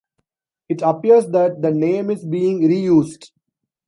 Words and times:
It 0.67 0.81
appears 0.81 1.27
that 1.27 1.61
the 1.61 1.69
name 1.69 2.09
is 2.09 2.25
being 2.25 2.65
re-used. 2.67 3.29